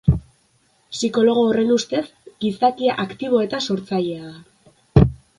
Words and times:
Psikologo 0.93 1.41
horren 1.49 1.73
ustez, 1.75 2.01
gizakia 2.45 2.95
aktibo 3.03 3.41
eta 3.49 3.59
sortzailea 3.69 4.31
da. 4.33 5.05